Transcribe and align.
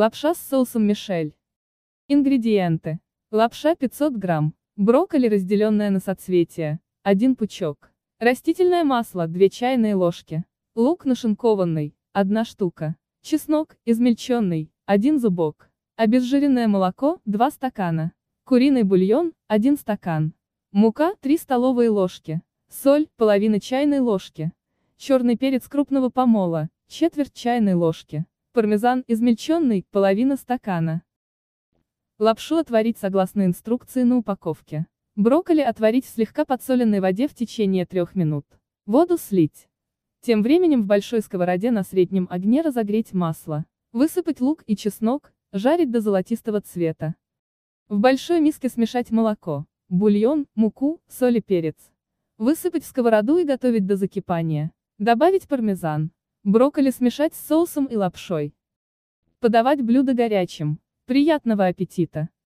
Лапша 0.00 0.32
с 0.32 0.38
соусом 0.38 0.86
Мишель. 0.86 1.34
Ингредиенты. 2.06 3.00
Лапша 3.32 3.74
500 3.74 4.12
грамм. 4.12 4.54
Брокколи, 4.76 5.26
разделенная 5.26 5.90
на 5.90 5.98
соцветия. 5.98 6.78
1 7.02 7.34
пучок. 7.34 7.90
Растительное 8.20 8.84
масло 8.84 9.26
2 9.26 9.48
чайные 9.48 9.96
ложки. 9.96 10.44
Лук 10.76 11.04
нашинкованный. 11.04 11.96
1 12.12 12.44
штука. 12.44 12.94
Чеснок, 13.22 13.76
измельченный. 13.86 14.70
1 14.86 15.18
зубок. 15.18 15.68
Обезжиренное 15.96 16.68
молоко 16.68 17.20
2 17.24 17.50
стакана. 17.50 18.12
Куриный 18.44 18.84
бульон 18.84 19.32
1 19.48 19.78
стакан. 19.78 20.32
Мука 20.70 21.16
3 21.22 21.36
столовые 21.38 21.90
ложки. 21.90 22.40
Соль, 22.68 23.08
половина 23.16 23.58
чайной 23.58 23.98
ложки. 23.98 24.52
Черный 24.96 25.36
перец 25.36 25.66
крупного 25.66 26.08
помола, 26.08 26.70
четверть 26.86 27.34
чайной 27.34 27.74
ложки. 27.74 28.26
Пармезан 28.58 29.04
измельченный, 29.06 29.86
половина 29.92 30.36
стакана. 30.36 31.04
Лапшу 32.18 32.56
отварить 32.56 32.98
согласно 32.98 33.46
инструкции 33.46 34.02
на 34.02 34.16
упаковке. 34.16 34.88
Брокколи 35.14 35.60
отварить 35.60 36.04
в 36.04 36.08
слегка 36.08 36.44
подсоленной 36.44 36.98
воде 36.98 37.28
в 37.28 37.34
течение 37.34 37.86
трех 37.86 38.16
минут. 38.16 38.44
Воду 38.84 39.16
слить. 39.16 39.68
Тем 40.22 40.42
временем 40.42 40.82
в 40.82 40.86
большой 40.86 41.20
сковороде 41.20 41.70
на 41.70 41.84
среднем 41.84 42.26
огне 42.32 42.62
разогреть 42.62 43.12
масло. 43.12 43.64
Высыпать 43.92 44.40
лук 44.40 44.64
и 44.66 44.74
чеснок, 44.74 45.32
жарить 45.52 45.92
до 45.92 46.00
золотистого 46.00 46.60
цвета. 46.60 47.14
В 47.88 48.00
большой 48.00 48.40
миске 48.40 48.68
смешать 48.68 49.12
молоко, 49.12 49.66
бульон, 49.88 50.48
муку, 50.56 51.00
соль 51.06 51.36
и 51.36 51.40
перец. 51.40 51.76
Высыпать 52.38 52.82
в 52.82 52.88
сковороду 52.88 53.36
и 53.36 53.44
готовить 53.44 53.86
до 53.86 53.94
закипания. 53.94 54.72
Добавить 54.98 55.46
пармезан. 55.46 56.10
Брокколи 56.44 56.90
смешать 56.90 57.34
с 57.34 57.46
соусом 57.46 57.86
и 57.86 57.96
лапшой. 57.96 58.54
Подавать 59.40 59.82
блюдо 59.82 60.14
горячим. 60.14 60.80
Приятного 61.04 61.66
аппетита! 61.66 62.28